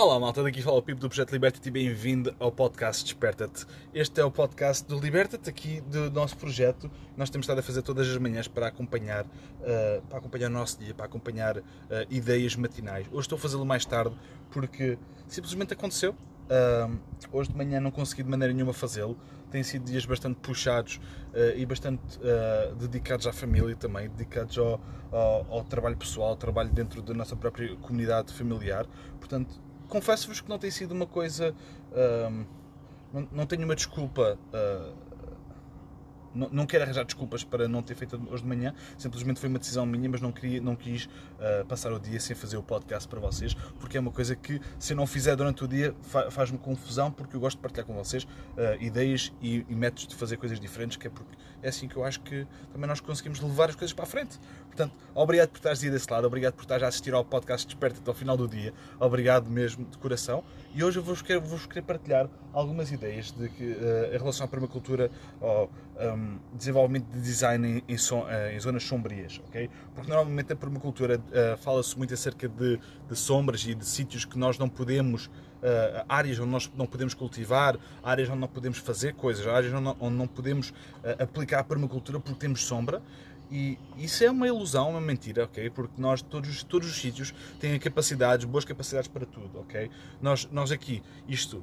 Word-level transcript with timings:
Olá 0.00 0.16
malta, 0.20 0.44
daqui 0.44 0.62
fala 0.62 0.78
o 0.78 0.82
Pipo 0.82 1.00
do 1.00 1.08
Projeto 1.08 1.32
Liberta-te 1.32 1.66
e 1.66 1.72
bem-vindo 1.72 2.32
ao 2.38 2.52
podcast 2.52 3.02
Desperta-te. 3.02 3.66
Este 3.92 4.20
é 4.20 4.24
o 4.24 4.30
podcast 4.30 4.86
do 4.86 4.96
Liberta-te, 4.96 5.50
aqui 5.50 5.80
do 5.80 6.08
nosso 6.08 6.36
projeto. 6.36 6.88
Nós 7.16 7.28
temos 7.30 7.46
estado 7.46 7.58
a 7.58 7.62
fazer 7.64 7.82
todas 7.82 8.08
as 8.08 8.16
manhãs 8.16 8.46
para 8.46 8.68
acompanhar, 8.68 9.24
uh, 9.24 10.00
para 10.08 10.18
acompanhar 10.18 10.46
o 10.46 10.52
nosso 10.52 10.78
dia, 10.78 10.94
para 10.94 11.06
acompanhar 11.06 11.58
uh, 11.58 11.64
ideias 12.08 12.54
matinais. 12.54 13.08
Hoje 13.08 13.22
estou 13.22 13.36
a 13.36 13.40
fazê-lo 13.40 13.66
mais 13.66 13.84
tarde 13.84 14.14
porque 14.52 14.96
simplesmente 15.26 15.72
aconteceu. 15.72 16.12
Uh, 16.12 16.96
hoje 17.32 17.50
de 17.50 17.56
manhã 17.56 17.80
não 17.80 17.90
consegui 17.90 18.22
de 18.22 18.30
maneira 18.30 18.54
nenhuma 18.54 18.72
fazê-lo. 18.72 19.18
Têm 19.50 19.64
sido 19.64 19.84
dias 19.84 20.06
bastante 20.06 20.36
puxados 20.36 21.00
e 21.56 21.64
bastante 21.64 22.20
dedicados 22.78 23.26
à 23.26 23.32
família 23.32 23.74
também, 23.74 24.06
dedicados 24.06 24.58
ao, 24.58 24.78
ao, 25.10 25.46
ao 25.50 25.64
trabalho 25.64 25.96
pessoal, 25.96 26.28
ao 26.28 26.36
trabalho 26.36 26.68
dentro 26.68 27.00
da 27.00 27.14
nossa 27.14 27.34
própria 27.34 27.74
comunidade 27.76 28.30
familiar. 28.34 28.86
Portanto, 29.18 29.58
confesso-vos 29.88 30.40
que 30.40 30.48
não 30.48 30.58
tem 30.58 30.70
sido 30.70 30.92
uma 30.92 31.06
coisa. 31.06 31.54
Não, 33.12 33.28
não, 33.32 33.46
tenho 33.46 33.64
uma 33.64 33.74
desculpa. 33.74 34.38
Uh, 34.52 35.07
não, 36.38 36.48
não 36.50 36.66
quero 36.66 36.84
arranjar 36.84 37.04
desculpas 37.04 37.42
para 37.42 37.66
não 37.66 37.82
ter 37.82 37.94
feito 37.94 38.20
hoje 38.30 38.42
de 38.42 38.48
manhã, 38.48 38.72
simplesmente 38.96 39.40
foi 39.40 39.48
uma 39.48 39.58
decisão 39.58 39.84
minha, 39.84 40.08
mas 40.08 40.20
não, 40.20 40.30
queria, 40.30 40.60
não 40.60 40.76
quis 40.76 41.06
uh, 41.06 41.66
passar 41.66 41.92
o 41.92 41.98
dia 41.98 42.20
sem 42.20 42.36
fazer 42.36 42.56
o 42.56 42.62
podcast 42.62 43.08
para 43.08 43.18
vocês, 43.18 43.54
porque 43.80 43.96
é 43.96 44.00
uma 44.00 44.12
coisa 44.12 44.36
que, 44.36 44.60
se 44.78 44.92
eu 44.92 44.96
não 44.96 45.06
fizer 45.06 45.34
durante 45.34 45.64
o 45.64 45.68
dia, 45.68 45.94
fa 46.02 46.30
faz-me 46.30 46.58
confusão, 46.58 47.10
porque 47.10 47.34
eu 47.34 47.40
gosto 47.40 47.56
de 47.56 47.62
partilhar 47.62 47.86
com 47.86 47.94
vocês 47.94 48.24
uh, 48.24 48.80
ideias 48.80 49.32
e, 49.42 49.64
e, 49.68 49.74
métodos 49.74 50.06
de 50.06 50.14
fazer 50.14 50.36
coisas 50.36 50.60
diferentes, 50.60 50.96
que 50.96 51.08
é 51.08 51.10
porque 51.10 51.36
é 51.60 51.68
assim 51.68 51.88
que 51.88 51.96
eu 51.96 52.04
acho 52.04 52.20
que 52.20 52.46
também 52.72 52.86
nós 52.86 53.00
conseguimos 53.00 53.40
levar 53.40 53.70
as 53.70 53.74
coisas 53.74 53.92
para 53.92 54.04
a 54.04 54.06
frente. 54.06 54.38
Portanto, 54.66 54.94
obrigado 55.14 55.48
por 55.48 55.56
estares 55.56 55.82
aí 55.82 55.90
desse 55.90 56.08
lado, 56.10 56.24
obrigado 56.24 56.54
por 56.54 56.62
estares 56.62 56.84
a 56.84 56.88
assistir 56.88 57.12
ao 57.12 57.24
podcast 57.24 57.66
Desperta 57.66 57.98
até 57.98 58.10
ao 58.10 58.14
final 58.14 58.36
do 58.36 58.46
dia, 58.46 58.72
obrigado 59.00 59.50
mesmo 59.50 59.84
de 59.84 59.98
coração. 59.98 60.44
E 60.72 60.84
hoje 60.84 60.98
eu 60.98 61.02
vos 61.02 61.20
quero, 61.20 61.40
vos 61.40 61.66
querer 61.66 61.82
partilhar 61.82 62.28
algumas 62.52 62.92
ideias 62.92 63.32
de 63.32 63.48
que, 63.48 63.64
uh, 63.64 64.14
em 64.14 64.18
relação 64.18 64.46
à 64.46 64.48
permacultura, 64.48 65.10
ao 65.40 65.68
um, 65.98 66.27
desenvolvimento 66.52 67.06
de 67.10 67.20
design 67.20 67.82
em, 67.86 67.94
uh, 67.94 68.50
em, 68.52 68.60
zonas 68.60 68.82
sombrias, 68.82 69.40
ok? 69.46 69.70
Porque 69.94 70.08
normalmente 70.10 70.52
a 70.52 70.56
permacultura 70.56 71.18
uh, 71.18 71.56
fala-se 71.58 71.96
muito 71.96 72.14
acerca 72.14 72.48
de, 72.48 72.78
de, 73.08 73.16
sombras 73.16 73.64
e 73.64 73.74
de 73.74 73.84
sítios 73.84 74.24
que 74.24 74.38
nós 74.38 74.58
não 74.58 74.68
podemos 74.68 75.30
Uh, 75.58 76.06
áreas 76.08 76.38
onde 76.38 76.50
nós 76.50 76.70
não 76.76 76.86
podemos 76.86 77.14
cultivar, 77.14 77.76
áreas 78.00 78.28
onde 78.28 78.38
não 78.38 78.46
podemos 78.46 78.78
fazer 78.78 79.14
coisas, 79.14 79.44
áreas 79.44 79.74
onde 79.74 79.82
não, 79.82 79.96
onde 79.98 80.14
não 80.14 80.28
podemos 80.28 80.72
aplicar 81.18 81.58
a 81.58 81.64
permacultura 81.64 82.20
porque 82.20 82.38
temos 82.38 82.64
sombra. 82.64 83.02
E 83.50 83.76
isso 83.96 84.22
é 84.22 84.30
uma 84.30 84.46
ilusão, 84.46 84.90
uma 84.90 85.00
mentira, 85.00 85.46
ok? 85.46 85.68
Porque 85.70 86.00
nós, 86.00 86.22
todos, 86.22 86.62
todos 86.62 86.88
os 86.88 86.96
sítios, 86.96 87.34
têm 87.58 87.76
capacidades, 87.80 88.44
boas 88.44 88.64
capacidades 88.64 89.08
para 89.08 89.26
tudo, 89.26 89.58
ok? 89.58 89.90
Nós, 90.22 90.48
nós 90.52 90.70
aqui, 90.70 91.02
isto 91.26 91.60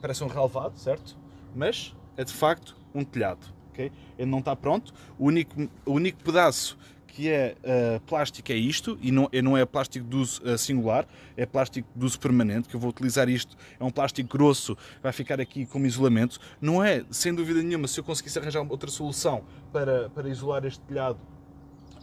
parece 0.00 0.24
um 0.24 0.26
relevado, 0.26 0.78
certo? 0.78 1.14
Mas 1.54 1.94
é 2.16 2.24
de 2.24 2.32
facto 2.32 2.76
um 2.94 3.04
telhado, 3.04 3.46
ok? 3.74 3.90
Ele 4.16 4.30
não 4.30 4.38
está 4.38 4.54
pronto. 4.54 4.94
O 5.18 5.26
único, 5.26 5.68
o 5.84 5.92
único 5.92 6.22
pedaço 6.22 6.78
que 7.14 7.30
é 7.30 7.54
uh, 7.62 8.00
plástico 8.00 8.50
é 8.50 8.56
isto, 8.56 8.98
e 9.00 9.12
não, 9.12 9.30
não 9.42 9.56
é 9.56 9.64
plástico 9.64 10.04
de 10.04 10.16
uso 10.16 10.42
uh, 10.42 10.58
singular, 10.58 11.06
é 11.36 11.46
plástico 11.46 11.88
de 11.94 12.04
uso 12.04 12.18
permanente, 12.18 12.68
que 12.68 12.74
eu 12.74 12.80
vou 12.80 12.90
utilizar 12.90 13.28
isto, 13.28 13.56
é 13.78 13.84
um 13.84 13.90
plástico 13.90 14.36
grosso, 14.36 14.76
vai 15.00 15.12
ficar 15.12 15.40
aqui 15.40 15.64
como 15.64 15.86
isolamento. 15.86 16.40
Não 16.60 16.82
é, 16.82 17.04
sem 17.12 17.32
dúvida 17.32 17.62
nenhuma, 17.62 17.86
se 17.86 18.00
eu 18.00 18.04
conseguisse 18.04 18.36
arranjar 18.36 18.66
outra 18.68 18.90
solução 18.90 19.44
para, 19.72 20.10
para 20.10 20.28
isolar 20.28 20.64
este 20.64 20.80
telhado, 20.80 21.16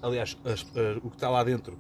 aliás, 0.01 0.37
as, 0.45 0.61
uh, 0.61 1.01
o 1.03 1.09
que 1.09 1.17
está 1.17 1.29
lá 1.29 1.43
dentro, 1.43 1.77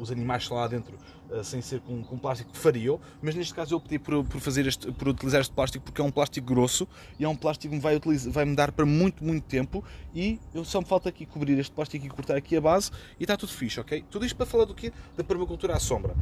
os 0.00 0.10
animais 0.10 0.48
lá 0.48 0.66
dentro, 0.66 0.98
sem 1.44 1.60
ser 1.62 1.80
com, 1.80 2.02
com 2.02 2.18
plástico, 2.18 2.50
fariam, 2.56 2.98
mas 3.22 3.34
neste 3.34 3.54
caso 3.54 3.74
eu 3.74 3.78
optei 3.78 3.98
por, 3.98 4.24
por, 4.24 4.40
fazer 4.40 4.66
este, 4.66 4.90
por 4.92 5.08
utilizar 5.08 5.40
este 5.40 5.54
plástico 5.54 5.84
porque 5.84 6.00
é 6.00 6.04
um 6.04 6.10
plástico 6.10 6.46
grosso 6.46 6.88
e 7.18 7.24
é 7.24 7.28
um 7.28 7.36
plástico 7.36 7.72
que 7.72 7.80
vai, 7.80 7.94
utilizar, 7.96 8.32
vai 8.32 8.44
me 8.44 8.56
dar 8.56 8.72
para 8.72 8.84
muito, 8.84 9.22
muito 9.22 9.44
tempo 9.44 9.84
e 10.12 10.40
eu 10.52 10.64
só 10.64 10.80
me 10.80 10.86
falta 10.86 11.08
aqui 11.08 11.24
cobrir 11.24 11.58
este 11.58 11.72
plástico 11.72 12.04
e 12.04 12.08
cortar 12.08 12.36
aqui 12.36 12.56
a 12.56 12.60
base 12.60 12.90
e 13.18 13.22
está 13.24 13.36
tudo 13.36 13.52
fixe, 13.52 13.78
ok? 13.78 14.04
Tudo 14.10 14.26
isto 14.26 14.36
para 14.36 14.46
falar 14.46 14.64
do 14.64 14.74
quê? 14.74 14.92
Da 15.16 15.22
permacultura 15.22 15.74
à 15.74 15.78
sombra. 15.78 16.16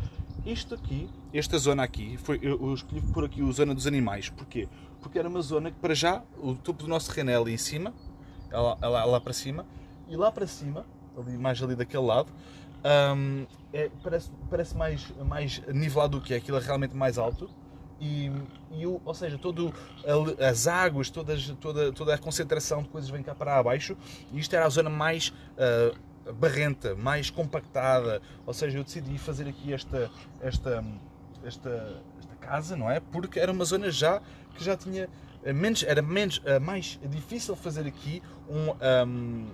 Isto 0.45 0.75
aqui, 0.75 1.09
esta 1.33 1.59
zona 1.59 1.83
aqui, 1.83 2.17
foi, 2.17 2.39
eu 2.43 2.73
escolhi 2.73 3.03
por 3.03 3.25
aqui 3.25 3.43
a 3.43 3.53
zona 3.53 3.75
dos 3.75 3.87
animais. 3.87 4.31
Porquê? 4.31 4.69
Porque 5.01 5.19
era 5.19 5.29
uma 5.29 5.43
zona 5.43 5.71
que 5.71 5.79
para 5.79 5.95
já, 5.95 6.23
o 6.39 6.55
topo 6.55 6.85
do 6.85 6.89
nosso 6.89 7.09
terreno 7.11 7.31
é 7.31 7.37
ali 7.37 7.53
em 7.53 7.59
cima, 7.59 7.93
é 8.51 8.57
lá, 8.57 8.79
é 8.81 8.87
lá, 8.87 9.03
é 9.03 9.05
lá 9.05 9.21
para 9.21 9.33
cima, 9.33 9.67
e 10.09 10.17
lá 10.17 10.33
para 10.33 10.47
cima, 10.47 10.87
ali, 11.17 11.37
mais 11.37 11.63
ali 11.63 11.77
daquele 11.77 12.05
lado, 12.05 12.33
um, 12.85 13.47
é, 13.73 13.91
parece, 14.03 14.31
parece 14.51 14.77
mais, 14.77 15.11
mais 15.27 15.63
nivelado 15.69 16.19
do 16.19 16.25
que 16.25 16.35
é, 16.35 16.37
aquilo 16.37 16.59
é 16.59 16.61
realmente 16.61 16.97
mais 16.97 17.19
alto. 17.19 17.51
E, 18.01 18.31
e 18.71 18.87
o, 18.87 19.01
ou 19.05 19.15
seja, 19.15 19.37
todo, 19.37 19.75
as 20.39 20.69
águas, 20.69 21.11
todas, 21.11 21.49
toda, 21.61 21.93
toda 21.93 22.15
a 22.15 22.19
concentração 22.19 22.83
de 22.83 22.89
coisas 22.89 23.11
vem 23.11 23.23
cá 23.23 23.35
para 23.35 23.59
abaixo. 23.59 23.97
E 24.33 24.39
isto 24.39 24.55
era 24.55 24.67
a 24.67 24.69
zona 24.69 24.89
mais 24.89 25.33
uh, 25.57 26.33
barrenta, 26.35 26.95
mais 26.95 27.29
compactada. 27.29 28.23
Ou 28.47 28.55
seja, 28.55 28.79
eu 28.79 28.85
decidi 28.85 29.19
fazer 29.19 29.49
aqui 29.49 29.73
esta, 29.73 30.11
esta, 30.41 30.85
esta, 31.45 32.03
esta 32.21 32.37
casa, 32.41 32.77
não 32.77 32.89
é? 32.89 33.01
Porque 33.01 33.41
era 33.41 33.51
uma 33.51 33.65
zona 33.65 33.91
já 33.91 34.23
que 34.55 34.65
já 34.65 34.77
tinha 34.77 35.09
menos, 35.53 35.83
era 35.83 36.01
menos, 36.01 36.39
uh, 36.39 36.61
mais 36.61 37.01
difícil 37.03 37.57
fazer 37.57 37.87
aqui 37.87 38.23
um, 38.49 38.71
um 39.07 39.47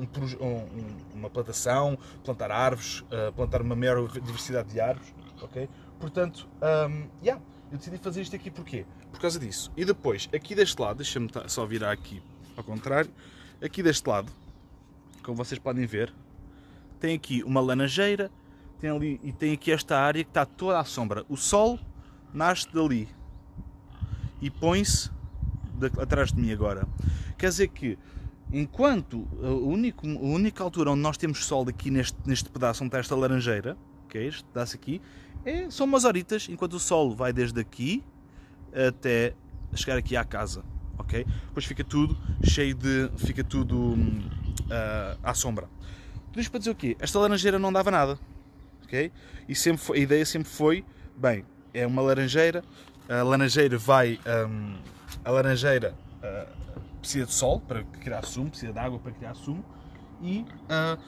um, 0.00 0.46
um, 0.46 0.96
uma 1.14 1.30
plantação, 1.30 1.98
plantar 2.24 2.50
árvores, 2.50 3.00
uh, 3.00 3.32
plantar 3.34 3.62
uma 3.62 3.76
maior 3.76 4.08
diversidade 4.08 4.70
de 4.70 4.80
árvores, 4.80 5.14
ok? 5.42 5.68
Portanto, 5.98 6.48
um, 6.56 7.08
yeah, 7.22 7.42
eu 7.70 7.78
decidi 7.78 7.98
fazer 7.98 8.22
isto 8.22 8.34
aqui 8.34 8.50
porquê? 8.50 8.86
Por 9.12 9.20
causa 9.20 9.38
disso. 9.38 9.70
E 9.76 9.84
depois, 9.84 10.28
aqui 10.34 10.54
deste 10.54 10.80
lado, 10.80 10.98
deixa-me 10.98 11.28
só 11.46 11.66
virar 11.66 11.92
aqui 11.92 12.22
ao 12.56 12.64
contrário, 12.64 13.10
aqui 13.62 13.82
deste 13.82 14.08
lado, 14.08 14.30
como 15.22 15.36
vocês 15.36 15.58
podem 15.58 15.86
ver, 15.86 16.12
tem 16.98 17.14
aqui 17.14 17.42
uma 17.42 17.60
laranjeira, 17.60 18.30
tem 18.78 18.90
ali, 18.90 19.20
e 19.22 19.32
tem 19.32 19.52
aqui 19.52 19.72
esta 19.72 19.98
área 19.98 20.22
que 20.22 20.30
está 20.30 20.44
toda 20.44 20.78
à 20.78 20.84
sombra. 20.84 21.24
O 21.28 21.36
sol 21.36 21.78
nasce 22.32 22.66
dali 22.72 23.08
e 24.40 24.50
põe-se 24.50 25.10
atrás 26.00 26.32
de 26.32 26.40
mim 26.40 26.52
agora. 26.52 26.86
Quer 27.38 27.48
dizer 27.48 27.68
que 27.68 27.98
Enquanto 28.52 29.28
a, 29.42 29.46
a 29.46 29.50
única 29.52 30.62
altura 30.62 30.90
onde 30.90 31.00
nós 31.00 31.16
temos 31.16 31.44
sol 31.44 31.68
aqui 31.68 31.90
neste, 31.90 32.16
neste 32.26 32.48
pedaço 32.48 32.82
onde 32.82 32.88
está 32.88 32.98
esta 32.98 33.14
laranjeira, 33.14 33.76
que 34.08 34.18
é 34.18 34.24
este 34.24 34.42
pedaço 34.44 34.74
aqui, 34.74 35.00
é, 35.44 35.70
são 35.70 35.86
umas 35.86 36.04
horitas, 36.04 36.48
enquanto 36.50 36.74
o 36.74 36.80
sol 36.80 37.14
vai 37.14 37.32
desde 37.32 37.60
aqui 37.60 38.02
até 38.72 39.34
chegar 39.74 39.96
aqui 39.96 40.16
à 40.16 40.24
casa, 40.24 40.64
ok? 40.98 41.24
Depois 41.46 41.64
fica 41.64 41.84
tudo 41.84 42.16
cheio 42.42 42.74
de... 42.74 43.08
fica 43.16 43.44
tudo 43.44 43.92
uh, 43.94 45.18
à 45.22 45.32
sombra. 45.32 45.68
Tudo 46.26 46.40
isto 46.40 46.50
para 46.50 46.58
dizer 46.58 46.70
o 46.70 46.74
quê? 46.74 46.96
Esta 46.98 47.18
laranjeira 47.18 47.58
não 47.58 47.72
dava 47.72 47.90
nada, 47.90 48.18
ok? 48.84 49.12
E 49.48 49.54
sempre 49.54 49.82
foi, 49.82 49.98
a 49.98 50.00
ideia 50.00 50.26
sempre 50.26 50.48
foi, 50.48 50.84
bem, 51.16 51.44
é 51.72 51.86
uma 51.86 52.02
laranjeira, 52.02 52.64
a 53.08 53.22
laranjeira 53.22 53.78
vai... 53.78 54.18
Um, 54.26 54.76
a 55.24 55.30
laranjeira... 55.30 55.94
Uh, 56.22 56.60
precisa 57.00 57.26
de 57.26 57.32
sol 57.32 57.60
para 57.60 57.82
criar 57.82 58.24
sumo, 58.24 58.50
precisa 58.50 58.72
de 58.72 58.78
água 58.78 58.98
para 58.98 59.12
criar 59.12 59.34
sumo 59.34 59.64
e 60.22 60.40
uh, 60.40 61.00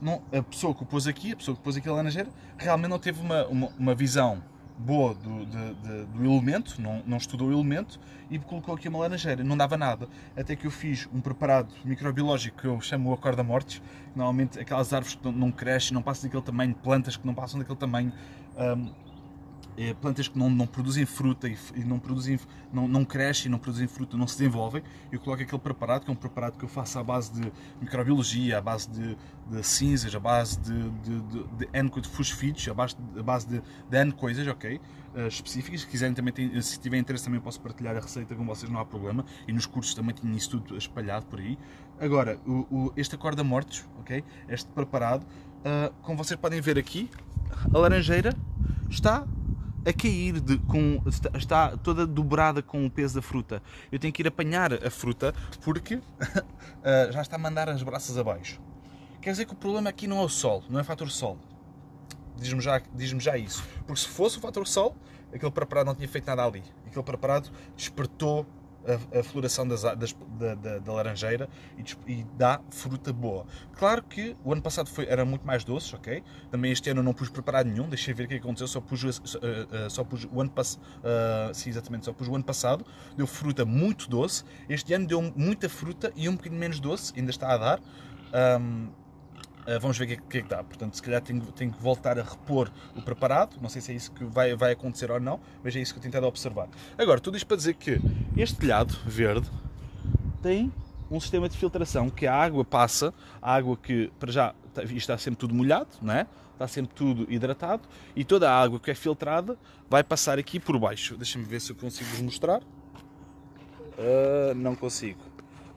não, 0.00 0.22
a 0.32 0.42
pessoa 0.42 0.74
que 0.74 0.82
o 0.82 0.86
pôs 0.86 1.06
aqui, 1.06 1.32
a 1.32 1.36
pessoa 1.36 1.56
que 1.56 1.62
pôs 1.62 1.76
aqui 1.76 1.88
a 1.88 1.92
laranjeira, 1.92 2.30
realmente 2.56 2.90
não 2.90 2.98
teve 2.98 3.20
uma, 3.20 3.46
uma, 3.46 3.68
uma 3.78 3.94
visão 3.94 4.42
boa 4.78 5.14
do, 5.14 5.44
de, 5.44 5.74
de, 5.74 6.04
do 6.06 6.24
elemento, 6.24 6.80
não, 6.80 7.02
não 7.06 7.18
estudou 7.18 7.48
o 7.48 7.52
elemento 7.52 8.00
e 8.30 8.38
colocou 8.38 8.74
aqui 8.74 8.88
uma 8.88 9.00
laranjeira, 9.00 9.44
não 9.44 9.56
dava 9.56 9.76
nada. 9.76 10.08
Até 10.36 10.56
que 10.56 10.66
eu 10.66 10.70
fiz 10.70 11.06
um 11.12 11.20
preparado 11.20 11.68
microbiológico 11.84 12.62
que 12.62 12.66
eu 12.66 12.80
chamo 12.80 13.10
o 13.10 13.12
acorda 13.12 13.42
mortes, 13.42 13.82
normalmente 14.16 14.58
aquelas 14.58 14.92
árvores 14.92 15.14
que 15.14 15.24
não, 15.24 15.32
não 15.32 15.52
crescem, 15.52 15.92
não 15.92 16.02
passam 16.02 16.24
daquele 16.24 16.42
tamanho, 16.42 16.74
plantas 16.74 17.16
que 17.16 17.26
não 17.26 17.34
passam 17.34 17.58
daquele 17.58 17.78
tamanho. 17.78 18.12
Um, 18.56 19.09
é, 19.76 19.94
plantas 19.94 20.28
que 20.28 20.38
não, 20.38 20.50
não 20.50 20.66
produzem 20.66 21.06
fruta 21.06 21.48
e, 21.48 21.56
e, 21.74 21.84
não, 21.84 21.98
produzem, 21.98 22.38
não, 22.72 22.86
não 22.86 23.04
crescem, 23.04 23.50
não 23.50 23.58
produzem 23.58 23.86
fruta, 23.86 24.16
não 24.16 24.26
se 24.26 24.38
desenvolvem, 24.38 24.82
eu 25.10 25.18
coloco 25.20 25.42
aquele 25.42 25.60
preparado, 25.60 26.04
que 26.04 26.10
é 26.10 26.12
um 26.12 26.16
preparado 26.16 26.58
que 26.58 26.64
eu 26.64 26.68
faço 26.68 26.98
à 26.98 27.04
base 27.04 27.32
de 27.32 27.52
microbiologia, 27.80 28.58
à 28.58 28.60
base 28.60 28.90
de, 28.90 29.16
de 29.50 29.66
cinzas, 29.66 30.14
à 30.14 30.20
base 30.20 30.58
de, 30.60 30.90
de, 30.90 31.20
de, 31.20 31.44
de 31.44 31.68
N 31.72 31.90
de 31.90 32.08
fosfitos, 32.08 32.66
à 32.68 32.74
base, 32.74 32.96
à 33.18 33.22
base 33.22 33.48
de, 33.48 33.62
de 33.88 33.96
N 33.96 34.12
coisas, 34.12 34.46
ok? 34.46 34.80
Uh, 35.12 35.26
específicas. 35.26 35.80
Se 35.80 35.86
quiserem 35.86 36.14
também, 36.14 36.32
tem, 36.32 36.62
se 36.62 36.78
tiverem 36.78 37.00
interesse, 37.00 37.24
também 37.24 37.40
posso 37.40 37.60
partilhar 37.60 37.96
a 37.96 38.00
receita 38.00 38.34
com 38.34 38.44
vocês, 38.46 38.70
não 38.70 38.78
há 38.78 38.84
problema. 38.84 39.24
E 39.48 39.52
nos 39.52 39.66
cursos 39.66 39.92
também 39.92 40.14
tinha 40.14 40.36
isso 40.36 40.50
tudo 40.50 40.76
espalhado 40.76 41.26
por 41.26 41.40
aí. 41.40 41.58
Agora, 41.98 42.38
o, 42.46 42.66
o, 42.70 42.92
este 42.96 43.14
acorda 43.16 43.42
mortos, 43.42 43.84
ok? 43.98 44.22
Este 44.48 44.70
preparado, 44.70 45.24
uh, 45.24 45.92
como 46.02 46.16
vocês 46.16 46.38
podem 46.38 46.60
ver 46.60 46.78
aqui, 46.78 47.10
a 47.74 47.78
laranjeira 47.78 48.36
está 48.88 49.26
a 49.84 49.92
cair, 49.92 50.40
de, 50.40 50.58
com, 50.58 51.02
está 51.34 51.76
toda 51.76 52.06
dobrada 52.06 52.62
com 52.62 52.84
o 52.84 52.90
peso 52.90 53.14
da 53.14 53.22
fruta. 53.22 53.62
Eu 53.90 53.98
tenho 53.98 54.12
que 54.12 54.22
ir 54.22 54.28
apanhar 54.28 54.72
a 54.72 54.90
fruta 54.90 55.34
porque 55.62 55.94
uh, 55.96 56.02
já 57.12 57.22
está 57.22 57.36
a 57.36 57.38
mandar 57.38 57.68
as 57.68 57.82
braças 57.82 58.16
abaixo. 58.18 58.60
Quer 59.20 59.32
dizer 59.32 59.44
que 59.44 59.52
o 59.52 59.56
problema 59.56 59.90
aqui 59.90 60.06
não 60.06 60.18
é 60.18 60.24
o 60.24 60.28
sol, 60.28 60.62
não 60.68 60.78
é 60.78 60.82
o 60.82 60.84
fator 60.84 61.10
sol. 61.10 61.38
Diz-me 62.36 62.60
já, 62.60 62.80
diz 62.94 63.10
já 63.22 63.36
isso. 63.36 63.62
Porque 63.86 64.00
se 64.00 64.08
fosse 64.08 64.38
o 64.38 64.40
fator 64.40 64.66
sol, 64.66 64.96
aquele 65.32 65.50
preparado 65.50 65.86
não 65.86 65.94
tinha 65.94 66.08
feito 66.08 66.26
nada 66.26 66.44
ali. 66.44 66.62
Aquele 66.86 67.04
preparado 67.04 67.50
despertou 67.76 68.46
a, 68.86 69.18
a 69.18 69.22
floração 69.22 69.66
das, 69.66 69.82
das, 69.82 70.16
da, 70.38 70.54
da, 70.54 70.78
da, 70.78 70.92
laranjeira 70.92 71.48
e, 71.78 72.12
e, 72.12 72.26
dá 72.36 72.60
fruta 72.70 73.12
boa. 73.12 73.46
Claro 73.76 74.02
que 74.02 74.36
o 74.44 74.52
ano 74.52 74.62
passado 74.62 74.88
foi, 74.88 75.06
era 75.06 75.24
muito 75.24 75.46
mais 75.46 75.64
doce, 75.64 75.94
ok? 75.94 76.22
Também 76.50 76.72
este 76.72 76.90
ano 76.90 77.02
não 77.02 77.12
pus 77.12 77.28
preparado 77.28 77.66
nenhum, 77.66 77.88
deixei 77.88 78.14
ver 78.14 78.24
o 78.24 78.28
que 78.28 78.34
aconteceu, 78.34 78.66
só 78.66 78.80
pus, 78.80 79.02
uh, 79.02 79.08
uh, 79.08 79.90
só 79.90 80.04
pus 80.04 80.26
o 80.30 80.40
ano 80.40 80.50
passado, 80.50 80.82
uh, 80.82 81.54
sim, 81.54 81.70
exatamente, 81.70 82.04
só 82.04 82.12
pus 82.12 82.28
o 82.28 82.34
ano 82.34 82.44
passado, 82.44 82.84
deu 83.16 83.26
fruta 83.26 83.64
muito 83.64 84.08
doce. 84.08 84.44
Este 84.68 84.92
ano 84.94 85.06
deu 85.06 85.20
muita 85.36 85.68
fruta 85.68 86.12
e 86.16 86.28
um 86.28 86.36
bocadinho 86.36 86.60
menos 86.60 86.80
doce, 86.80 87.12
ainda 87.16 87.30
está 87.30 87.52
a 87.52 87.58
dar. 87.58 87.80
Um, 88.60 88.88
Uh, 88.90 88.99
vamos 89.78 89.98
ver 89.98 90.04
o 90.04 90.06
que, 90.08 90.12
é 90.14 90.16
que, 90.16 90.38
é 90.38 90.42
que 90.42 90.48
dá. 90.48 90.62
Portanto, 90.62 90.94
se 90.94 91.02
calhar 91.02 91.20
tenho, 91.20 91.40
tenho, 91.52 91.72
que 91.72 91.82
voltar 91.82 92.18
a 92.18 92.22
repor 92.22 92.70
o 92.96 93.02
preparado. 93.02 93.56
Não 93.60 93.68
sei 93.68 93.80
se 93.80 93.92
é 93.92 93.94
isso 93.94 94.12
que 94.12 94.24
vai, 94.24 94.54
vai 94.54 94.72
acontecer 94.72 95.10
ou 95.10 95.20
não, 95.20 95.40
mas 95.62 95.74
é 95.76 95.80
isso 95.80 95.92
que 95.92 95.98
eu 95.98 96.02
tentado 96.02 96.26
observar. 96.26 96.68
Agora, 96.98 97.20
tudo 97.20 97.36
isto 97.36 97.46
para 97.46 97.56
dizer 97.56 97.74
que 97.74 98.00
este 98.36 98.56
telhado 98.56 98.96
verde 99.04 99.48
tem 100.42 100.72
um 101.10 101.20
sistema 101.20 101.48
de 101.48 101.56
filtração 101.56 102.08
que 102.08 102.26
a 102.26 102.34
água 102.34 102.64
passa, 102.64 103.12
a 103.42 103.54
água 103.54 103.76
que 103.76 104.10
para 104.18 104.30
já 104.30 104.54
está 104.90 105.18
sempre 105.18 105.38
tudo 105.40 105.54
molhado, 105.54 105.88
não 106.00 106.14
é? 106.14 106.26
está 106.64 106.68
sempre 106.68 106.94
tudo 106.94 107.26
hidratado 107.32 107.82
e 108.14 108.22
toda 108.22 108.50
a 108.50 108.62
água 108.62 108.78
que 108.78 108.90
é 108.90 108.94
filtrada 108.94 109.56
vai 109.88 110.04
passar 110.04 110.38
aqui 110.38 110.60
por 110.60 110.78
baixo. 110.78 111.16
Deixa-me 111.16 111.44
ver 111.44 111.60
se 111.60 111.72
eu 111.72 111.76
consigo 111.76 112.10
vos 112.10 112.20
mostrar. 112.20 112.60
Uh, 112.60 114.54
não 114.54 114.76
consigo. 114.76 115.20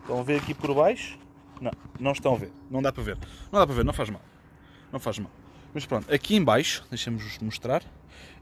A 0.10 0.22
ver 0.22 0.42
aqui 0.42 0.54
por 0.54 0.76
baixo? 0.76 1.18
Não, 1.64 1.72
não 1.98 2.12
estão 2.12 2.34
a 2.34 2.38
ver. 2.38 2.52
Não 2.70 2.82
dá 2.82 2.92
para 2.92 3.04
ver. 3.04 3.18
Não 3.52 3.60
dá 3.60 3.66
para 3.66 3.76
ver, 3.76 3.86
não 3.86 3.94
faz 3.94 4.10
mal. 4.10 4.22
Não 4.92 5.00
faz 5.00 5.18
mal. 5.18 5.32
Mas 5.74 5.86
pronto, 5.86 6.14
aqui 6.14 6.36
em 6.36 6.44
baixo, 6.44 6.86
deixamos-vos 6.90 7.40
mostrar. 7.40 7.82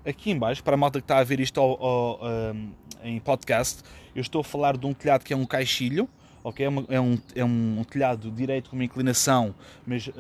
Aqui 0.04 0.32
em 0.32 0.38
baixo, 0.38 0.64
para 0.64 0.74
a 0.74 0.78
malta 0.78 1.00
que 1.00 1.04
está 1.04 1.20
a 1.20 1.24
ver 1.24 1.40
isto 1.40 1.60
ao, 1.60 1.84
ao, 1.84 2.20
um, 2.26 2.72
em 3.04 3.20
podcast, 3.20 3.84
eu 4.16 4.22
estou 4.22 4.42
a 4.42 4.44
falar 4.44 4.76
de 4.76 4.86
um 4.88 4.94
telhado 4.94 5.24
que 5.24 5.32
é 5.32 5.38
um 5.38 5.46
caixilho, 5.46 6.10
ok? 6.44 6.66
É, 6.66 6.70
uma, 6.70 6.86
é, 6.90 7.00
um, 7.00 7.18
é 7.36 7.46
um 7.46 7.84
telhado 7.84 8.32
direito 8.32 8.72
com 8.72 8.76
uma 8.76 8.84
inclinação, 8.84 9.54
mas 9.86 10.08
uh, 10.08 10.14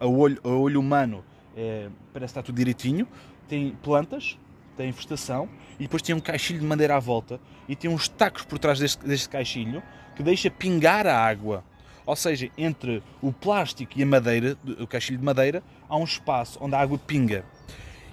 a, 0.00 0.04
a, 0.04 0.06
olho, 0.06 0.40
a 0.44 0.48
olho 0.48 0.78
humano 0.78 1.24
é, 1.56 1.88
parece 2.12 2.30
está 2.30 2.42
tudo 2.42 2.54
direitinho. 2.54 3.08
Tem 3.48 3.76
plantas, 3.82 4.38
tem 4.76 4.92
vegetação 4.92 5.48
e 5.78 5.82
depois 5.82 6.00
tem 6.00 6.14
um 6.14 6.20
caixilho 6.20 6.60
de 6.60 6.66
madeira 6.66 6.96
à 6.96 7.00
volta 7.00 7.40
e 7.68 7.74
tem 7.74 7.90
uns 7.90 8.08
tacos 8.08 8.44
por 8.44 8.58
trás 8.58 8.78
deste, 8.78 9.04
deste 9.04 9.28
caixilho 9.28 9.82
que 10.14 10.22
deixa 10.22 10.50
pingar 10.50 11.06
a 11.06 11.18
água. 11.18 11.64
Ou 12.06 12.14
seja, 12.14 12.48
entre 12.56 13.02
o 13.20 13.32
plástico 13.32 13.92
e 13.96 14.02
a 14.04 14.06
madeira, 14.06 14.56
o 14.78 14.86
caixilho 14.86 15.18
de 15.18 15.24
madeira, 15.24 15.62
há 15.88 15.96
um 15.96 16.04
espaço 16.04 16.56
onde 16.62 16.76
a 16.76 16.80
água 16.80 16.96
pinga. 16.96 17.44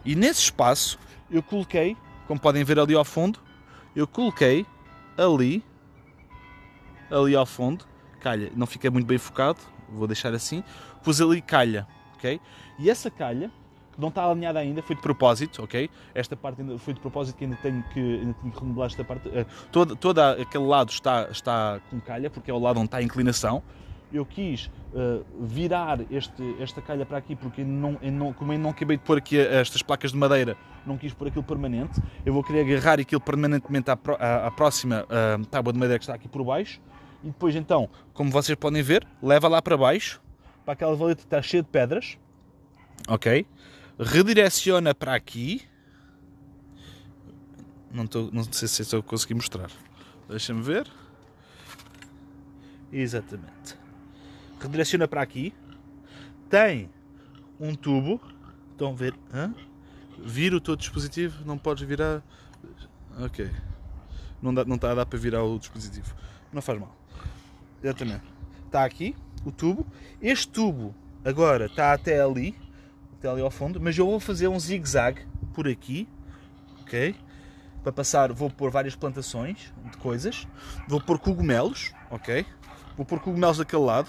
E 0.04 0.16
nesse 0.16 0.42
espaço 0.42 1.00
eu 1.30 1.44
coloquei, 1.44 1.95
como 2.28 2.40
podem 2.40 2.63
ver 2.63 2.80
ali 2.80 2.95
ao 2.95 3.06
fundo, 3.06 3.40
eu 3.95 4.07
coloquei 4.07 4.66
ali, 5.16 5.63
ali 7.12 7.36
ao 7.36 7.45
fundo, 7.45 7.86
calha, 8.19 8.51
não 8.56 8.66
fica 8.66 8.90
muito 8.90 9.06
bem 9.06 9.19
focado, 9.19 9.60
vou 9.90 10.07
deixar 10.07 10.34
assim, 10.34 10.63
pus 11.04 11.22
ali 11.22 11.42
calha, 11.42 11.88
ok? 12.16 12.42
E 12.80 12.89
essa 12.89 13.12
calha 13.12 13.51
não 13.96 14.07
está 14.07 14.25
alinhada 14.25 14.57
ainda, 14.57 14.81
foi 14.81 14.96
de 14.96 15.04
propósito, 15.04 15.63
ok? 15.63 15.88
Esta 16.16 16.36
parte 16.36 16.62
ainda 16.62 16.80
foi 16.80 16.96
de 16.96 17.00
propósito 17.00 17.38
que 17.38 17.44
ainda 17.44 17.57
tenho 17.57 17.84
que, 17.94 18.00
ainda 18.00 18.34
tenho 18.34 18.51
que 18.51 18.60
remodelar 18.60 18.88
esta 18.88 19.04
parte. 19.04 19.30
Uh, 19.30 19.46
todo, 19.72 19.96
todo 19.96 20.19
aquele 20.19 20.66
lado 20.66 20.89
está, 20.89 21.28
está 21.30 21.80
com 21.92 22.01
calha, 22.01 22.30
porque 22.30 22.50
é 22.50 22.54
o 22.54 22.60
lado 22.60 22.78
onde 22.80 22.88
está 22.88 22.98
a 22.98 23.04
inclinação 23.04 23.62
eu 24.13 24.25
quis 24.25 24.69
uh, 24.94 25.25
virar 25.44 26.00
este, 26.12 26.56
esta 26.60 26.81
calha 26.81 27.06
para 27.06 27.18
aqui 27.18 27.36
porque 27.36 27.63
não, 27.63 27.98
não, 28.01 28.31
como 28.31 28.54
eu 28.54 28.60
não 28.60 28.69
acabei 28.69 28.95
de 28.95 29.04
pôr 29.04 29.18
aqui 29.18 29.39
estas 29.39 29.81
placas 29.81 30.12
de 30.12 30.18
madeira, 30.18 30.56
não 30.86 30.98
quis 30.98 31.12
pôr 31.13 31.27
aquilo 31.27 31.44
permanente. 31.44 32.00
Eu 32.24 32.31
vou 32.31 32.44
querer 32.44 32.62
agarrar 32.62 33.00
aquilo 33.00 33.19
permanentemente 33.19 33.89
à, 33.89 33.98
à, 34.19 34.48
à 34.48 34.51
próxima 34.51 35.06
uh, 35.06 35.44
tábua 35.48 35.74
de 35.74 35.80
madeira 35.80 35.98
que 35.98 36.04
está 36.04 36.13
aqui 36.13 36.27
por 36.27 36.44
baixo. 36.44 36.80
E 37.24 37.27
depois 37.27 37.56
então, 37.56 37.89
como 38.13 38.30
vocês 38.30 38.56
podem 38.56 38.83
ver, 38.83 39.07
leva 39.21 39.48
lá 39.48 39.62
para 39.62 39.75
baixo, 39.75 40.21
para 40.63 40.74
aquela 40.74 40.95
valeta 40.95 41.21
que 41.21 41.25
está 41.25 41.42
cheia 41.42 41.63
de 41.63 41.69
pedras. 41.69 42.18
Ok? 43.07 43.48
Redireciona 44.00 44.94
para 44.94 45.15
aqui. 45.15 45.63
Não, 47.92 48.06
tô, 48.06 48.30
não 48.31 48.44
sei 48.44 48.68
se 48.68 48.81
estou 48.81 49.00
a 49.00 49.04
conseguir 49.04 49.36
mostrar. 49.36 49.69
Deixa-me 50.30 50.62
ver. 50.62 50.88
Exatamente 52.92 53.83
redireciona 54.68 55.07
para 55.07 55.21
aqui, 55.21 55.54
tem 56.50 56.89
um 57.60 57.75
tubo, 57.75 58.19
estão 58.71 58.92
a 58.92 58.95
ver, 58.95 59.13
hã? 59.33 59.54
vira 60.18 60.56
o 60.56 60.62
teu 60.62 60.75
dispositivo, 60.75 61.44
não 61.45 61.57
podes 61.57 61.88
virar, 61.88 62.21
ok, 63.19 63.50
não, 64.42 64.54
dá, 64.54 64.63
não 64.65 64.75
está 64.75 64.92
a 64.92 64.95
dar 64.95 65.06
para 65.06 65.19
virar 65.19 65.44
o 65.44 65.60
dispositivo, 65.60 66.13
não 66.51 66.62
faz 66.62 66.80
mal, 66.80 66.95
exatamente, 67.83 68.24
está 68.65 68.83
aqui 68.86 69.15
o 69.45 69.51
tubo, 69.51 69.86
este 70.21 70.48
tubo 70.48 70.95
agora 71.25 71.65
está 71.65 71.94
até 71.94 72.21
ali, 72.21 72.56
até 73.18 73.30
ali 73.30 73.42
ao 73.42 73.51
fundo, 73.51 73.80
mas 73.81 73.98
eu 73.98 74.06
vou 74.06 74.19
fazer 74.19 74.48
um 74.48 74.60
zigue-zague 74.60 75.25
por 75.54 75.68
aqui, 75.68 76.07
ok, 76.81 77.15
para 77.83 77.92
passar, 77.92 78.31
vou 78.31 78.50
pôr 78.50 78.71
várias 78.71 78.95
plantações 78.95 79.74
de 79.92 79.98
coisas, 79.98 80.48
vou 80.88 81.01
pôr 81.01 81.19
cogumelos, 81.19 81.92
ok, 82.10 82.45
vou 82.95 83.06
pôr 83.06 83.19
cogumelos 83.19 83.57
daquele 83.57 83.83
lado, 83.83 84.07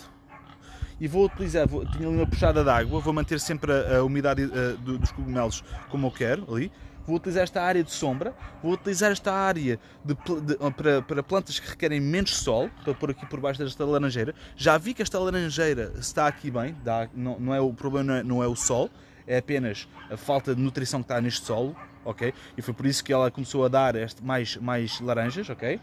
e 1.00 1.08
vou 1.08 1.26
utilizar, 1.26 1.66
vou, 1.66 1.84
tenho 1.86 2.08
ali 2.08 2.18
uma 2.18 2.26
puxada 2.26 2.62
de 2.62 2.70
água, 2.70 3.00
vou 3.00 3.12
manter 3.12 3.40
sempre 3.40 3.72
a, 3.72 3.98
a 3.98 4.04
umidade 4.04 4.44
uh, 4.44 4.76
dos 4.76 5.10
cogumelos 5.12 5.62
como 5.90 6.06
eu 6.06 6.10
quero 6.10 6.52
ali. 6.52 6.70
Vou 7.06 7.16
utilizar 7.16 7.42
esta 7.42 7.60
área 7.60 7.84
de 7.84 7.90
sombra, 7.90 8.34
vou 8.62 8.72
utilizar 8.72 9.12
esta 9.12 9.30
área 9.30 9.78
de, 10.02 10.14
de, 10.14 10.56
para, 10.74 11.02
para 11.02 11.22
plantas 11.22 11.58
que 11.58 11.68
requerem 11.68 12.00
menos 12.00 12.34
sol, 12.34 12.70
para 12.82 12.94
pôr 12.94 13.10
aqui 13.10 13.26
por 13.26 13.40
baixo 13.40 13.62
desta 13.62 13.84
laranjeira. 13.84 14.34
Já 14.56 14.78
vi 14.78 14.94
que 14.94 15.02
esta 15.02 15.18
laranjeira 15.18 15.92
está 15.98 16.26
aqui 16.26 16.50
bem, 16.50 16.74
dá, 16.82 17.06
não, 17.14 17.38
não 17.38 17.54
é 17.54 17.60
o 17.60 17.74
problema 17.74 18.04
não 18.04 18.14
é, 18.14 18.22
não 18.22 18.42
é 18.42 18.46
o 18.46 18.56
sol, 18.56 18.88
é 19.26 19.36
apenas 19.36 19.86
a 20.10 20.16
falta 20.16 20.54
de 20.54 20.62
nutrição 20.62 21.00
que 21.00 21.04
está 21.04 21.20
neste 21.20 21.44
solo, 21.44 21.76
ok? 22.06 22.32
E 22.56 22.62
foi 22.62 22.72
por 22.72 22.86
isso 22.86 23.04
que 23.04 23.12
ela 23.12 23.30
começou 23.30 23.66
a 23.66 23.68
dar 23.68 23.94
este, 23.96 24.24
mais, 24.24 24.56
mais 24.56 24.98
laranjas, 25.00 25.50
ok? 25.50 25.78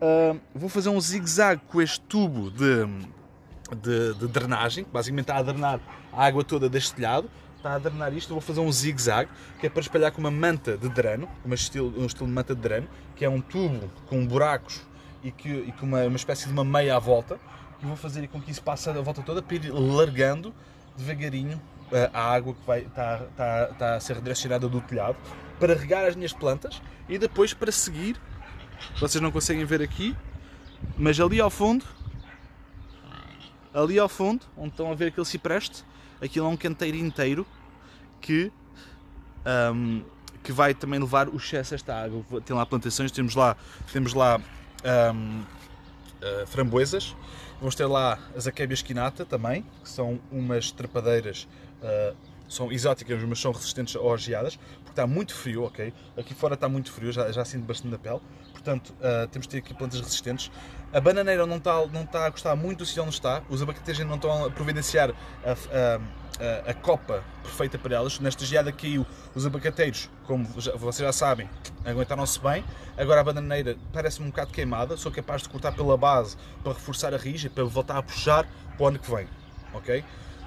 Uh, 0.00 0.40
vou 0.54 0.70
fazer 0.70 0.88
um 0.88 1.00
zigue-zague 1.00 1.62
com 1.68 1.82
este 1.82 2.00
tubo 2.00 2.50
de, 2.50 2.86
de, 3.74 4.14
de, 4.14 4.28
drenagem, 4.28 4.86
basicamente 4.92 5.24
está 5.24 5.36
a 5.36 5.42
drenar 5.42 5.80
a 6.12 6.24
água 6.24 6.44
toda 6.44 6.68
deste 6.68 6.94
telhado, 6.94 7.28
está 7.56 7.74
a 7.74 7.78
drenar 7.78 8.12
isto, 8.12 8.28
vou 8.32 8.40
fazer 8.40 8.60
um 8.60 8.70
zigue-zague, 8.70 9.30
que 9.58 9.66
é 9.66 9.70
para 9.70 9.80
espalhar 9.80 10.12
com 10.12 10.20
uma 10.20 10.30
manta 10.30 10.76
de 10.76 10.88
dreno, 10.88 11.28
uma 11.44 11.54
estilo, 11.54 11.92
um 11.98 12.06
estilo 12.06 12.28
de 12.28 12.32
manta 12.32 12.54
de 12.54 12.60
dreno, 12.60 12.88
que 13.14 13.24
é 13.24 13.28
um 13.28 13.40
tubo 13.40 13.90
com 14.06 14.26
buracos 14.26 14.82
e, 15.24 15.30
que, 15.30 15.48
e 15.48 15.72
com 15.72 15.86
uma, 15.86 16.04
uma 16.04 16.16
espécie 16.16 16.46
de 16.46 16.52
uma 16.52 16.64
meia 16.64 16.96
à 16.96 16.98
volta, 16.98 17.38
e 17.82 17.86
vou 17.86 17.96
fazer 17.96 18.26
com 18.28 18.40
que 18.40 18.50
isso 18.50 18.62
passe 18.62 18.88
a 18.88 18.92
volta 18.92 19.22
toda 19.22 19.42
para 19.42 19.56
ir 19.56 19.72
largando 19.72 20.54
devagarinho 20.96 21.60
eh, 21.92 22.10
a 22.12 22.32
água 22.32 22.54
que 22.54 22.66
vai, 22.66 22.80
está, 22.80 23.22
está, 23.30 23.68
está 23.70 23.94
a 23.94 24.00
ser 24.00 24.16
redirecionada 24.16 24.68
do 24.68 24.80
telhado 24.80 25.16
para 25.60 25.74
regar 25.74 26.04
as 26.04 26.16
minhas 26.16 26.32
plantas 26.32 26.80
e 27.08 27.18
depois 27.18 27.54
para 27.54 27.70
seguir, 27.70 28.16
vocês 28.98 29.22
não 29.22 29.30
conseguem 29.30 29.64
ver 29.64 29.80
aqui, 29.82 30.16
mas 30.96 31.20
ali 31.20 31.40
ao 31.40 31.50
fundo 31.50 31.84
Ali 33.76 33.98
ao 33.98 34.08
fundo, 34.08 34.46
onde 34.56 34.70
estão 34.70 34.90
a 34.90 34.94
ver 34.94 35.08
aquele 35.08 35.26
cipreste, 35.26 35.84
aquilo 36.18 36.46
é 36.46 36.48
um 36.48 36.56
canteiro 36.56 36.96
inteiro 36.96 37.46
que, 38.22 38.50
um, 39.74 40.02
que 40.42 40.50
vai 40.50 40.72
também 40.72 40.98
levar 40.98 41.28
o 41.28 41.36
excesso 41.36 41.74
a 41.74 41.76
esta 41.76 41.94
água. 41.94 42.24
Tem 42.40 42.56
lá 42.56 42.64
plantações, 42.64 43.12
temos 43.12 43.34
lá, 43.34 43.54
temos 43.92 44.14
lá 44.14 44.40
um, 45.14 45.40
uh, 45.40 45.44
eh, 46.22 46.46
framboesas, 46.46 47.14
vamos 47.60 47.74
ter 47.74 47.84
lá 47.84 48.18
as 48.34 48.46
acabias 48.46 48.80
quinata 48.80 49.26
também, 49.26 49.62
que 49.82 49.90
são 49.90 50.18
umas 50.32 50.70
trepadeiras, 50.70 51.46
uh, 51.82 52.16
são 52.48 52.70
exóticas, 52.70 53.22
mas 53.22 53.40
são 53.40 53.52
resistentes 53.52 53.96
a 53.96 54.16
geadas, 54.16 54.56
porque 54.56 54.90
está 54.90 55.06
muito 55.06 55.34
frio, 55.34 55.64
ok? 55.64 55.92
Aqui 56.16 56.34
fora 56.34 56.54
está 56.54 56.68
muito 56.68 56.92
frio, 56.92 57.12
já, 57.12 57.30
já 57.30 57.44
sinto 57.44 57.64
bastante 57.64 57.92
na 57.92 57.98
pele, 57.98 58.20
portanto 58.52 58.94
uh, 59.00 59.26
temos 59.28 59.46
de 59.46 59.52
ter 59.52 59.58
aqui 59.58 59.74
plantas 59.74 60.00
resistentes. 60.00 60.50
A 60.92 61.00
bananeira 61.00 61.46
não 61.46 61.56
está, 61.56 61.86
não 61.86 62.02
está 62.02 62.26
a 62.26 62.30
gostar 62.30 62.56
muito 62.56 62.78
do 62.78 62.86
sítio 62.86 63.02
onde 63.02 63.14
está, 63.14 63.42
os 63.48 63.60
abacates 63.62 63.98
não 64.00 64.14
estão 64.14 64.44
a 64.46 64.50
providenciar 64.50 65.10
a, 65.44 65.50
a, 65.52 66.66
a, 66.68 66.70
a 66.70 66.74
copa 66.74 67.22
perfeita 67.42 67.78
para 67.78 67.96
elas. 67.96 68.18
Nesta 68.20 68.44
geada 68.44 68.72
caiu, 68.72 69.06
os 69.34 69.44
abacateiros, 69.44 70.08
como 70.24 70.48
já, 70.58 70.72
vocês 70.76 71.04
já 71.04 71.12
sabem, 71.12 71.50
aguentaram-se 71.84 72.40
bem. 72.40 72.64
Agora 72.96 73.20
a 73.20 73.24
bananeira 73.24 73.76
parece-me 73.92 74.26
um 74.26 74.30
bocado 74.30 74.52
queimada, 74.52 74.96
sou 74.96 75.12
capaz 75.12 75.42
de 75.42 75.48
cortar 75.48 75.72
pela 75.72 75.96
base 75.96 76.36
para 76.62 76.72
reforçar 76.72 77.12
a 77.12 77.16
rija, 77.16 77.50
para 77.50 77.64
voltar 77.64 77.98
a 77.98 78.02
puxar 78.02 78.46
para 78.76 78.84
o 78.84 78.88
ano 78.88 78.98
que 78.98 79.10
vem. 79.10 79.28
Ok? 79.74 80.04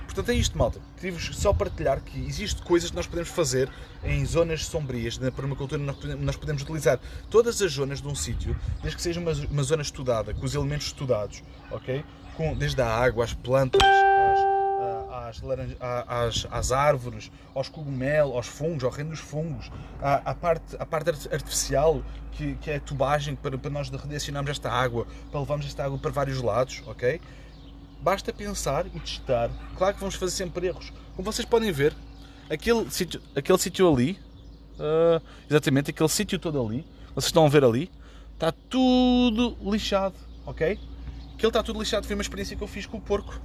Portanto, 0.10 0.30
é 0.30 0.34
isto, 0.34 0.58
malta. 0.58 0.82
Queria-vos 0.98 1.38
só 1.38 1.54
partilhar 1.54 2.02
que 2.02 2.20
existem 2.26 2.64
coisas 2.64 2.90
que 2.90 2.96
nós 2.96 3.06
podemos 3.06 3.30
fazer 3.30 3.70
em 4.04 4.26
zonas 4.26 4.66
sombrias. 4.66 5.20
Na 5.20 5.32
permacultura, 5.32 5.80
nós 6.20 6.36
podemos 6.36 6.64
utilizar 6.64 7.00
todas 7.30 7.62
as 7.62 7.74
zonas 7.74 8.02
de 8.02 8.08
um 8.08 8.16
sítio, 8.16 8.60
desde 8.82 8.98
que 8.98 9.04
seja 9.04 9.20
uma, 9.20 9.32
uma 9.32 9.62
zona 9.62 9.84
estudada, 9.84 10.34
com 10.34 10.44
os 10.44 10.56
elementos 10.56 10.88
estudados, 10.88 11.44
ok? 11.70 12.04
Com, 12.36 12.56
desde 12.56 12.82
a 12.82 12.88
água, 12.88 13.24
as 13.24 13.36
plantas, 13.36 13.80
as, 13.84 15.28
às, 15.30 15.42
laranja, 15.44 15.78
às, 15.80 16.48
às 16.50 16.72
árvores, 16.72 17.32
aos 17.54 17.70
cogumelos, 17.70 18.36
aos 18.36 18.48
fungos, 18.48 18.84
ao 18.84 18.90
reino 18.90 19.12
dos 19.12 19.20
fungos, 19.20 19.72
à, 20.02 20.32
à 20.32 20.34
parte, 20.34 20.76
à 20.80 20.88
parte 20.88 21.12
artificial 21.32 22.02
que, 22.32 22.56
que 22.56 22.72
é 22.72 22.78
a 22.78 22.80
tubagem 22.80 23.36
para, 23.36 23.60
para 23.60 23.70
nós 23.70 23.92
redirecionarmos 23.92 24.50
esta 24.50 24.72
água, 24.72 25.06
para 25.30 25.40
levarmos 25.40 25.68
esta 25.68 25.86
água 25.86 26.00
para 26.00 26.10
vários 26.10 26.42
lados, 26.42 26.82
ok? 26.88 27.22
Basta 28.02 28.32
pensar 28.32 28.86
e 28.88 29.00
testar. 29.00 29.50
Claro 29.78 29.94
que 29.94 30.00
vamos 30.00 30.16
fazer 30.16 30.32
sempre 30.32 30.68
erros. 30.68 30.94
Como 31.16 31.30
vocês 31.30 31.46
podem 31.46 31.72
ver, 31.72 31.94
aquele 32.50 32.90
sítio, 32.90 33.22
aquele 33.36 33.58
sítio 33.58 33.92
ali, 33.92 34.18
uh, 34.76 35.22
exatamente 35.50 35.92
aquele 35.92 36.10
sítio 36.10 36.40
todo 36.40 36.66
ali, 36.66 36.86
vocês 37.14 37.26
estão 37.26 37.46
a 37.46 37.50
ver 37.50 37.64
ali, 37.64 37.92
está 38.34 38.52
tudo 38.52 39.58
lixado, 39.62 40.16
ok? 40.46 40.80
Aquele 41.34 41.50
está 41.50 41.62
tudo 41.62 41.80
lixado 41.80 42.08
foi 42.08 42.16
uma 42.16 42.22
experiência 42.22 42.56
que 42.56 42.64
eu 42.64 42.68
fiz 42.68 42.86
com 42.86 42.98
o 42.98 43.02
porco, 43.02 43.40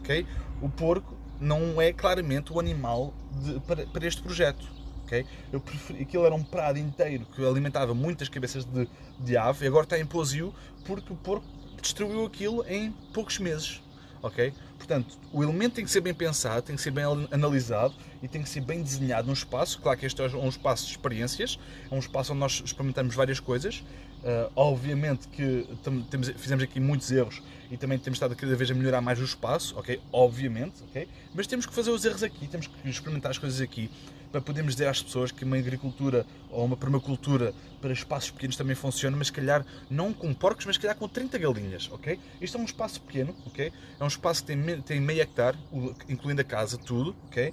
ok? 0.00 0.26
O 0.60 0.68
porco 0.68 1.16
não 1.40 1.80
é 1.80 1.92
claramente 1.92 2.52
o 2.52 2.58
animal 2.58 3.14
de, 3.30 3.60
para, 3.60 3.86
para, 3.86 4.06
este 4.06 4.22
projeto, 4.22 4.66
ok? 5.04 5.24
Eu 5.52 5.60
preferi, 5.60 6.02
aquilo 6.02 6.26
era 6.26 6.34
um 6.34 6.42
prado 6.42 6.78
inteiro 6.78 7.26
que 7.34 7.44
alimentava 7.44 7.94
muitas 7.94 8.28
cabeças 8.28 8.64
de, 8.64 8.88
de 9.20 9.36
ave 9.36 9.64
e 9.64 9.68
agora 9.68 9.84
está 9.84 9.98
em 9.98 10.06
posio 10.06 10.52
porque 10.84 11.12
o 11.12 11.16
porco 11.16 11.46
destruiu 11.80 12.24
aquilo 12.24 12.64
em 12.66 12.90
poucos 13.12 13.38
meses, 13.38 13.82
ok? 14.24 14.54
Portanto, 14.78 15.18
o 15.32 15.42
elemento 15.42 15.74
tem 15.74 15.84
que 15.84 15.90
ser 15.90 16.00
bem 16.00 16.14
pensado, 16.14 16.62
tem 16.62 16.74
que 16.74 16.80
ser 16.80 16.90
bem 16.90 17.04
analisado 17.30 17.94
e 18.22 18.26
tem 18.26 18.42
que 18.42 18.48
ser 18.48 18.62
bem 18.62 18.82
desenhado 18.82 19.26
num 19.26 19.34
espaço. 19.34 19.78
Claro 19.80 19.98
que 19.98 20.06
este 20.06 20.20
é 20.20 20.26
um 20.26 20.48
espaço 20.48 20.86
de 20.86 20.92
experiências, 20.92 21.58
é 21.90 21.94
um 21.94 21.98
espaço 21.98 22.32
onde 22.32 22.40
nós 22.40 22.62
experimentamos 22.64 23.14
várias 23.14 23.38
coisas. 23.38 23.84
Uh, 24.24 24.50
obviamente 24.56 25.28
que 25.28 25.68
temos, 26.10 26.30
fizemos 26.30 26.64
aqui 26.64 26.80
muitos 26.80 27.12
erros 27.12 27.42
e 27.70 27.76
também 27.76 27.98
temos 27.98 28.16
estado 28.16 28.34
cada 28.34 28.56
vez 28.56 28.70
a 28.70 28.74
melhorar 28.74 29.02
mais 29.02 29.20
o 29.20 29.24
espaço, 29.24 29.78
ok? 29.78 30.00
Obviamente, 30.10 30.82
ok? 30.88 31.06
Mas 31.34 31.46
temos 31.46 31.66
que 31.66 31.74
fazer 31.74 31.90
os 31.90 32.06
erros 32.06 32.22
aqui, 32.22 32.48
temos 32.48 32.66
que 32.66 32.88
experimentar 32.88 33.32
as 33.32 33.36
coisas 33.36 33.60
aqui 33.60 33.90
para 34.32 34.40
podermos 34.40 34.74
dizer 34.74 34.88
às 34.88 35.02
pessoas 35.02 35.30
que 35.30 35.44
uma 35.44 35.58
agricultura 35.58 36.26
ou 36.50 36.64
uma 36.64 36.76
permacultura 36.76 37.54
para 37.82 37.92
espaços 37.92 38.30
pequenos 38.30 38.56
também 38.56 38.74
funciona, 38.74 39.14
mas 39.14 39.26
se 39.26 39.32
calhar 39.32 39.64
não 39.90 40.12
com 40.12 40.32
porcos, 40.32 40.64
mas 40.64 40.76
se 40.76 40.80
calhar 40.80 40.96
com 40.96 41.06
30 41.06 41.38
galinhas, 41.38 41.90
ok? 41.92 42.18
Isto 42.40 42.56
é 42.56 42.60
um 42.60 42.64
espaço 42.64 43.02
pequeno, 43.02 43.36
ok? 43.46 43.70
É 44.00 44.02
um 44.02 44.08
espaço 44.08 44.42
que 44.42 44.46
tem, 44.46 44.80
tem 44.80 45.00
meio 45.00 45.20
hectare, 45.20 45.58
incluindo 46.08 46.40
a 46.40 46.44
casa, 46.44 46.78
tudo, 46.78 47.14
ok? 47.26 47.52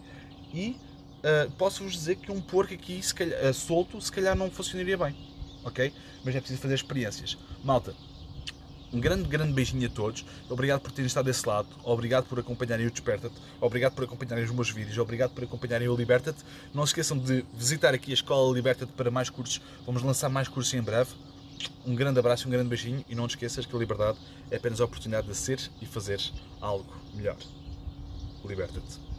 E 0.54 0.78
uh, 1.20 1.52
posso-vos 1.52 1.92
dizer 1.94 2.16
que 2.16 2.32
um 2.32 2.42
porco 2.42 2.74
aqui, 2.74 3.04
se 3.04 3.14
calhar, 3.14 3.46
uh, 3.46 3.54
solto, 3.54 4.00
se 4.00 4.12
calhar 4.12 4.36
não 4.36 4.50
funcionaria 4.50 4.98
bem, 4.98 5.16
ok? 5.64 5.94
Mas 6.24 6.36
é 6.36 6.40
preciso 6.40 6.62
fazer 6.62 6.76
experiências. 6.76 7.38
Malta, 7.64 7.94
um 8.94 9.00
grande, 9.00 9.28
grande 9.30 9.54
beijinho 9.54 9.88
a 9.88 9.90
todos. 9.90 10.26
Obrigado 10.50 10.82
por 10.82 10.92
terem 10.92 11.08
estado 11.08 11.26
desse 11.26 11.48
lado. 11.48 11.70
Obrigado 11.84 12.26
por 12.26 12.40
acompanharem 12.40 12.86
o 12.86 12.92
Desperta-te. 12.92 13.36
Obrigado 13.62 13.94
por 13.94 14.04
acompanharem 14.04 14.44
os 14.44 14.52
meus 14.52 14.70
vídeos. 14.70 14.98
Obrigado 14.98 15.32
por 15.32 15.44
acompanharem 15.44 15.88
o 15.88 15.96
Liberta-te. 15.96 16.44
Não 16.74 16.86
se 16.86 16.90
esqueçam 16.90 17.18
de 17.18 17.46
visitar 17.54 17.94
aqui 17.94 18.12
a 18.12 18.14
Escola 18.14 18.54
Liberta-te 18.54 18.92
para 18.92 19.10
mais 19.10 19.30
cursos. 19.30 19.62
Vamos 19.86 20.04
lançar 20.04 20.30
mais 20.30 20.48
cursos 20.48 20.74
em 20.74 20.82
breve. 20.82 21.12
Um 21.86 21.96
grande 21.96 22.20
abraço, 22.20 22.48
um 22.48 22.52
grande 22.52 22.70
beijinho 22.70 23.06
e 23.08 23.16
não 23.16 23.28
te 23.28 23.32
esqueças 23.32 23.66
que 23.66 23.76
a 23.76 23.80
liberdade 23.80 24.18
é 24.50 24.58
apenas 24.58 24.82
a 24.82 24.86
oportunidade 24.86 25.28
de 25.28 25.36
seres 25.36 25.72
e 25.82 25.86
fazeres 25.86 26.34
algo 26.60 26.94
melhor. 27.14 27.38
Liberta-te. 28.44 29.02